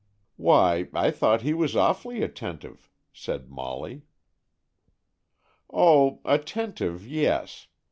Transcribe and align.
"Why, 0.37 0.89
I 0.95 1.11
thought 1.11 1.43
he 1.43 1.53
was 1.53 1.75
awfully 1.75 2.23
attentive," 2.23 2.89
said 3.13 3.51
Molly. 3.51 4.01
"Oh, 5.71 6.21
attentive, 6.25 7.05
yes. 7.07 7.67